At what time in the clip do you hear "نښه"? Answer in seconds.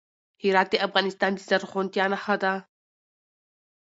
2.11-2.35